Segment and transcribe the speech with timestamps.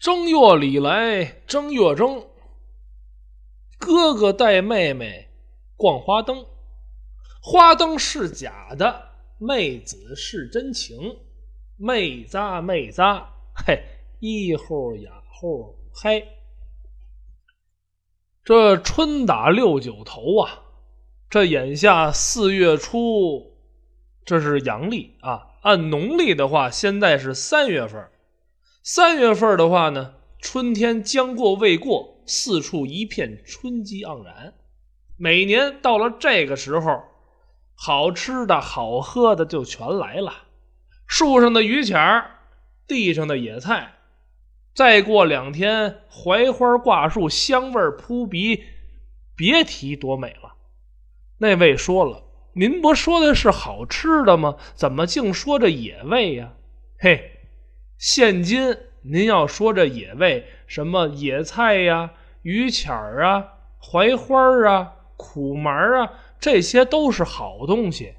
[0.00, 2.26] 正月里来正月正，
[3.78, 5.28] 哥哥带妹妹
[5.76, 6.46] 逛花灯，
[7.42, 11.18] 花灯是假的，妹子是真情，
[11.76, 13.82] 妹扎妹扎，嘿，
[14.20, 16.26] 一呼呀呼嗨。
[18.42, 20.62] 这春打六九头啊，
[21.28, 23.54] 这眼下四月初，
[24.24, 28.10] 这是阳历啊，按农历的话，现在是三月份。
[28.82, 34.54] 三月份的话呢，春天将过未过，四处一片春机盎然。
[35.18, 37.02] 每年到了这个时候，
[37.74, 40.32] 好吃的好喝的就全来了。
[41.06, 42.38] 树上的榆钱儿，
[42.86, 43.96] 地上的野菜，
[44.74, 48.64] 再过两天，槐花挂树，香味扑鼻，
[49.36, 50.54] 别提多美了。
[51.36, 52.22] 那位说了
[52.56, 54.56] ：“您不说的是好吃的吗？
[54.74, 56.54] 怎么净说这野味呀？”
[56.98, 57.36] 嘿。
[58.00, 63.44] 现今您要说这野味，什么野菜呀、榆钱儿啊、
[63.78, 68.14] 槐花啊、苦麻啊，这些都是好东西。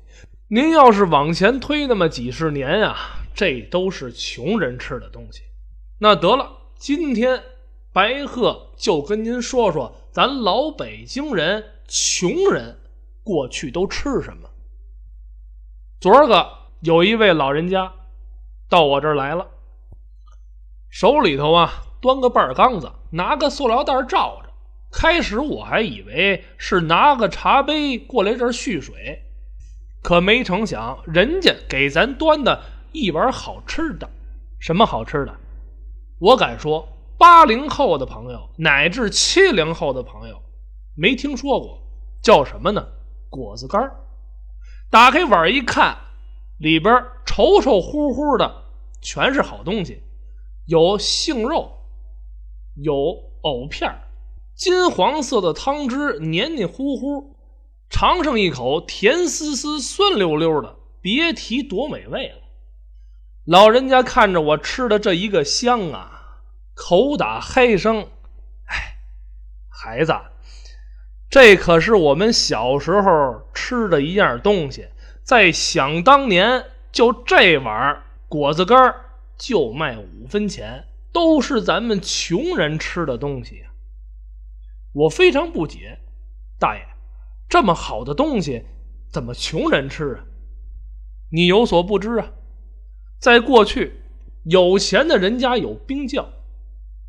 [0.49, 2.95] 您要是往前推那么几十年呀，
[3.33, 5.41] 这都是穷人吃的东西。
[5.97, 7.41] 那得了，今天
[7.91, 12.77] 白鹤就跟您说说，咱老北京人穷人
[13.23, 14.47] 过去都吃什么。
[15.99, 16.51] 昨儿个
[16.81, 17.91] 有一位老人家
[18.69, 19.47] 到我这儿来了。
[20.91, 24.49] 手里头啊，端个半缸子，拿个塑料袋罩着。
[24.91, 29.23] 开始我还以为是拿个茶杯过来这儿蓄水，
[30.03, 34.09] 可没成想，人家给咱端的一碗好吃的。
[34.59, 35.33] 什么好吃的？
[36.19, 36.85] 我敢说，
[37.17, 40.41] 八零后的朋友乃至七零后的朋友
[40.93, 41.81] 没听说过，
[42.21, 42.85] 叫什么呢？
[43.29, 43.89] 果子干
[44.89, 45.95] 打开碗一看，
[46.57, 46.93] 里边
[47.25, 48.65] 稠稠乎乎的，
[49.01, 50.03] 全是好东西。
[50.71, 51.69] 有杏肉，
[52.81, 52.95] 有
[53.41, 53.93] 藕片
[54.55, 57.35] 金黄色的汤汁黏黏糊糊，
[57.89, 62.35] 尝上一口甜丝丝、酸溜溜的，别提多美味了。
[63.43, 66.39] 老人家看着我吃的这一个香啊，
[66.73, 68.07] 口打嗨声
[68.63, 68.95] ：“哎，
[69.67, 70.13] 孩子，
[71.29, 74.87] 这可是我们小时候吃的一样东西，
[75.21, 76.63] 在想当年，
[76.93, 79.07] 就这碗果子干儿。”
[79.41, 83.65] 就卖五分钱，都是咱们穷人吃的东西！
[84.93, 85.97] 我非常不解，
[86.59, 86.85] 大爷，
[87.49, 88.65] 这么好的东西，
[89.11, 90.25] 怎么穷人吃啊？
[91.31, 92.33] 你有所不知啊，
[93.17, 94.03] 在过去，
[94.43, 96.29] 有钱的人家有冰窖，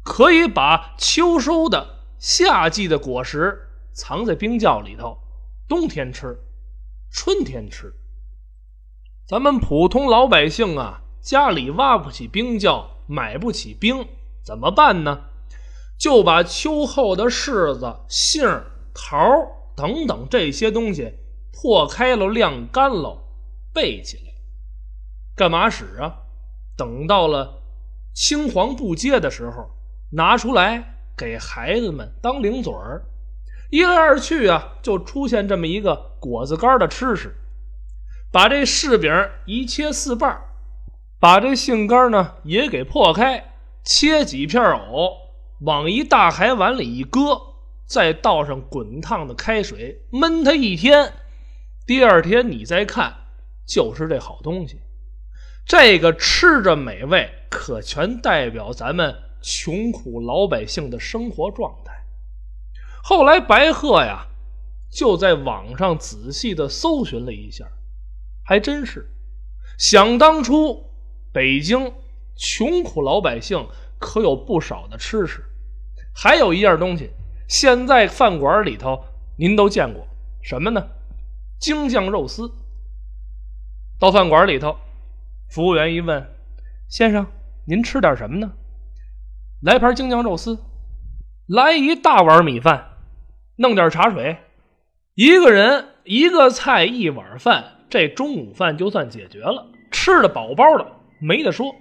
[0.02, 5.18] 可以把秋收的、夏季的果实藏在冰窖里头，
[5.68, 6.38] 冬天吃，
[7.10, 7.92] 春天吃。
[9.26, 11.00] 咱们普通老百姓啊。
[11.22, 14.08] 家里挖不起冰窖，买不起冰，
[14.44, 15.20] 怎么办呢？
[15.96, 19.22] 就把秋后的柿子、杏、桃
[19.76, 21.14] 等等这些东西
[21.52, 23.22] 破开了、晾干了，
[23.72, 24.32] 备起来，
[25.36, 26.16] 干嘛使啊？
[26.76, 27.62] 等到了
[28.12, 29.70] 青黄不接的时候，
[30.10, 33.04] 拿出来给孩子们当零嘴儿。
[33.70, 37.36] 一来二去啊，就出现这么一个果子干的吃食。
[38.32, 39.12] 把这柿饼
[39.46, 40.42] 一切四瓣
[41.22, 45.12] 把这杏干呢也给破开，切几片藕，
[45.60, 47.40] 往一大海碗里一搁，
[47.86, 51.12] 再倒上滚烫的开水焖它一天。
[51.86, 53.14] 第二天你再看，
[53.64, 54.80] 就是这好东西。
[55.64, 61.92] 这个吃着美味，可全代表咱们穷苦老百姓的生活状态。
[63.04, 64.26] 后来白鹤呀，
[64.90, 67.64] 就在网上仔细的搜寻了一下，
[68.44, 69.08] 还真是，
[69.78, 70.88] 想当初。
[71.32, 71.92] 北京
[72.36, 73.66] 穷苦老百姓
[73.98, 75.42] 可有不少的吃食，
[76.14, 77.10] 还有一样东西，
[77.48, 79.04] 现在饭馆里头
[79.38, 80.06] 您都见过
[80.42, 80.88] 什么呢？
[81.58, 82.50] 京酱肉丝。
[83.98, 84.76] 到饭馆里头，
[85.48, 86.26] 服务员一问
[86.90, 87.26] ：“先生，
[87.66, 88.52] 您吃点什么呢？”
[89.62, 90.58] 来盘京酱肉丝，
[91.46, 92.96] 来一大碗米饭，
[93.56, 94.38] 弄点茶水，
[95.14, 100.84] 一个人一个菜一碗饭，这中午饭就算解决了，吃的饱饱的。
[101.24, 101.76] 没得说，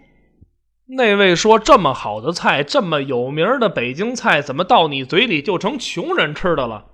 [0.86, 6.92] 那位说这么好的菜，这么有名的北京菜，怎么到你嘴里就成穷人吃的了？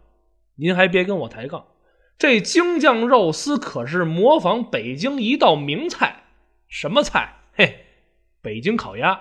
[0.55, 1.65] 您还别跟我抬杠，
[2.17, 6.23] 这京酱肉丝可是模仿北京一道名菜，
[6.69, 7.35] 什么菜？
[7.53, 7.85] 嘿，
[8.41, 9.19] 北京烤鸭。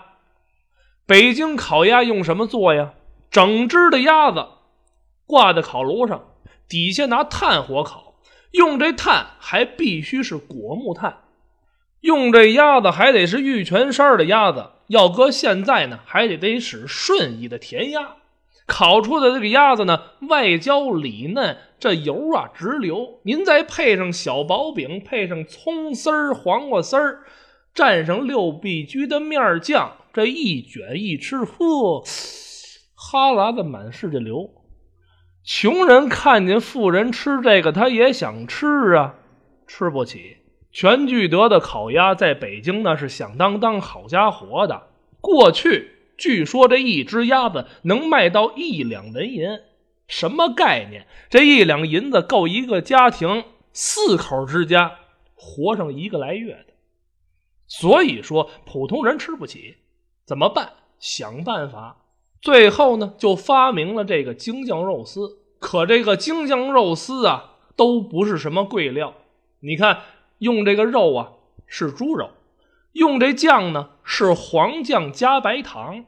[1.05, 2.95] 北京烤鸭用什么做呀？
[3.29, 4.47] 整只的鸭子
[5.27, 6.29] 挂在烤炉上，
[6.69, 8.15] 底下拿炭火烤，
[8.53, 11.25] 用这炭还必须是果木炭。
[12.07, 18.15] 用这鸭子还得是玉泉山的鸭子，要搁现在呢，还得得使顺义的甜鸭。
[18.65, 23.19] 烤出的这个鸭子呢，外焦里嫩，这油啊直流。
[23.25, 27.25] 您再配上小薄饼，配上葱丝儿、黄瓜丝儿，
[27.75, 32.05] 蘸上六必居的面酱，这一卷一吃，呵，
[32.95, 34.49] 哈喇子满世界流。
[35.45, 39.17] 穷人看见富人吃这个，他也想吃啊，
[39.67, 40.37] 吃不起。
[40.77, 44.89] 全聚德的烤鸭在北京那是响当当好家伙的，
[45.23, 45.93] 过去。
[46.19, 49.59] 据说这一只鸭子能卖到一两纹银，
[50.07, 51.07] 什么概念？
[51.31, 54.99] 这一两银子够一个家庭四口之家
[55.35, 56.75] 活上一个来月的。
[57.67, 59.77] 所以说普通人吃不起，
[60.27, 60.75] 怎么办？
[60.99, 62.05] 想办法。
[62.43, 65.39] 最后呢，就发明了这个京酱肉丝。
[65.59, 69.15] 可这个京酱肉丝啊，都不是什么贵料。
[69.61, 70.01] 你看，
[70.39, 71.33] 用这个肉啊
[71.67, 72.31] 是猪肉。
[72.93, 76.07] 用这酱呢是黄酱加白糖，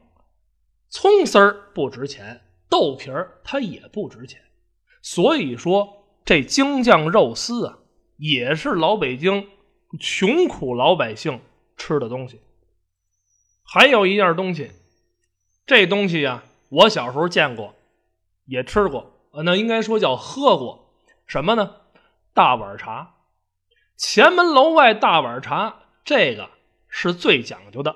[0.89, 4.41] 葱丝儿不值钱，豆皮儿它也不值钱，
[5.03, 7.77] 所以说这京酱肉丝啊
[8.17, 9.47] 也是老北京
[9.99, 11.39] 穷苦老百姓
[11.77, 12.41] 吃的东西。
[13.63, 14.71] 还有一样东西，
[15.67, 17.75] 这东西呀我小时候见过，
[18.45, 20.91] 也吃过，呃那应该说叫喝过，
[21.27, 21.75] 什么呢？
[22.33, 23.13] 大碗茶，
[23.99, 25.75] 前门楼外大碗茶，
[26.05, 26.51] 这个。
[26.87, 27.93] 是最讲究的。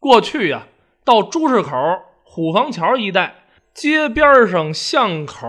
[0.00, 0.66] 过去呀，
[1.04, 1.70] 到朱市口、
[2.24, 3.34] 虎坊桥一带，
[3.74, 5.46] 街边上、巷口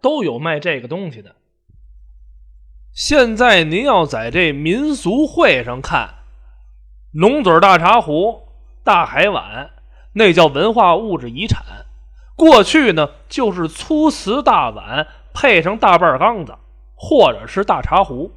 [0.00, 1.34] 都有卖这个东西的。
[2.94, 6.14] 现在您要在这民俗会上看，
[7.12, 8.48] 龙嘴大茶壶、
[8.84, 9.70] 大海碗，
[10.14, 11.64] 那叫文化物质遗产。
[12.36, 16.54] 过去呢，就是粗瓷大碗配上大半缸子，
[16.94, 18.32] 或者是大茶壶，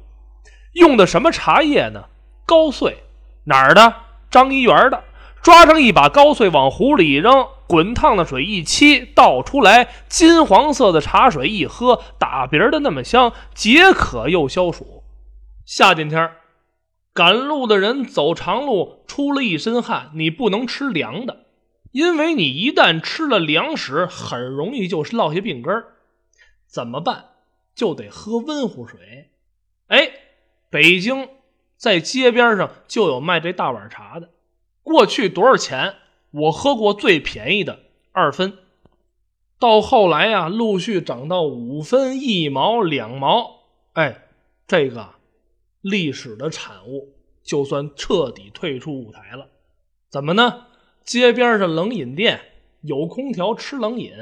[0.72, 2.04] 用的什么茶叶呢？
[2.46, 3.04] 高碎。
[3.44, 3.94] 哪儿的？
[4.30, 5.04] 张一元的。
[5.42, 15.02] 抓上一把高碎，往壶里一扔，滚烫的水一沏，倒出来，金黄色的茶水一喝，打鼻儿的那么香，解渴又消暑。
[15.64, 16.30] 夏天天
[17.14, 21.46] 赶路的人走长路，出了一身汗，你不能吃凉的，
[21.92, 25.86] 因为你一旦吃了凉食，很容易就落下病根儿。
[26.66, 27.24] 怎么办？
[27.74, 29.30] 就得喝温乎水。
[29.88, 30.10] 哎，
[30.70, 31.28] 北京。
[31.76, 34.28] 在街边上就有卖这大碗茶的，
[34.82, 35.94] 过去多少钱？
[36.30, 37.80] 我喝过最便宜的
[38.12, 38.58] 二分，
[39.58, 43.62] 到后来呀，陆续涨到五分、一毛、两毛。
[43.94, 44.26] 哎，
[44.66, 45.14] 这个
[45.80, 49.48] 历史的产物，就算彻底退出舞台了。
[50.10, 50.66] 怎么呢？
[51.02, 52.42] 街边上冷饮店
[52.82, 54.12] 有空调，吃冷饮；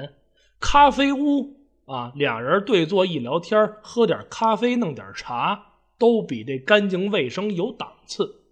[0.61, 1.57] 咖啡屋
[1.87, 5.68] 啊，俩人对坐一聊天，喝点咖啡，弄点茶。
[5.99, 8.43] 都比这干净卫生有档次。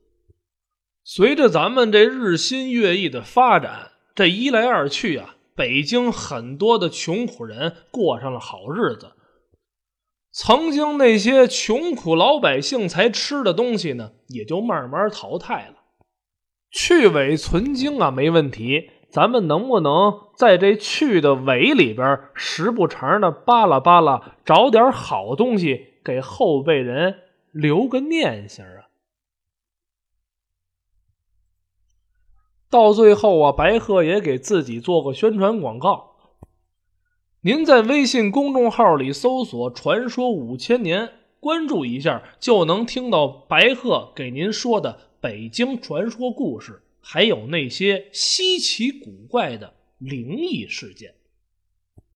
[1.05, 9.13] 随着咱们这日新月异的发展，这一来二去啊，北京很多的穷苦人过上了好日子。
[10.33, 15.77] 曾经那些穷苦老百姓才吃的东西呢，也就慢慢淘汰了。
[16.71, 18.91] 去伪存精啊，没问题。
[19.09, 27.15] 咱们能不能在这去的伪里边，时不常的扒拉扒拉，找点好东西给后辈人？
[27.57, 28.89] 留个念想啊！
[32.69, 36.17] 到最后啊，白鹤也给自己做个宣传广告。
[37.41, 41.11] 您在微信公众号里搜索“传说五千年”，
[41.41, 51.15] 关注一下，就能听到白鹤给您说的北京传说故事，还有那些稀奇古怪的灵异事件。